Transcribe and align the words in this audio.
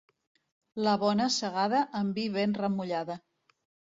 La 0.85 0.93
bona 1.01 1.27
segada, 1.35 1.81
amb 2.01 2.17
vi 2.19 2.23
ben 2.37 2.57
remullada. 2.61 3.21